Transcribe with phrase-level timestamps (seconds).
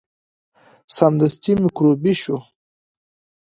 [0.95, 2.37] سمدستي میکروبي شو.